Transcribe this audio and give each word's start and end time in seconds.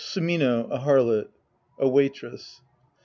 SuMiNO, 0.03 0.67
a 0.71 0.79
harlot. 0.79 1.27
A 1.77 1.87
Waitress. 1.87 2.63